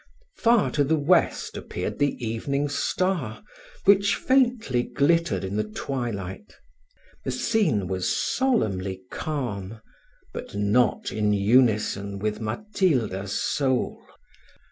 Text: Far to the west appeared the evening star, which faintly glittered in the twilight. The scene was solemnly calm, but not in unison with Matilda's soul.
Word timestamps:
Far 0.35 0.71
to 0.71 0.83
the 0.83 0.97
west 0.97 1.55
appeared 1.55 1.99
the 1.99 2.15
evening 2.25 2.69
star, 2.69 3.43
which 3.85 4.15
faintly 4.15 4.81
glittered 4.81 5.43
in 5.43 5.57
the 5.57 5.63
twilight. 5.63 6.55
The 7.23 7.29
scene 7.29 7.85
was 7.87 8.09
solemnly 8.09 9.03
calm, 9.11 9.79
but 10.33 10.55
not 10.55 11.11
in 11.11 11.33
unison 11.33 12.17
with 12.17 12.41
Matilda's 12.41 13.39
soul. 13.39 14.01